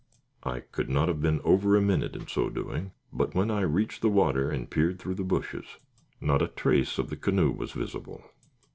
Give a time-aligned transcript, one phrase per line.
[0.41, 4.01] I could not have been over a minute in so doing, but when I reached
[4.01, 5.77] the water, and peered through the bushes,
[6.19, 8.23] not a trace of the canoe was visible.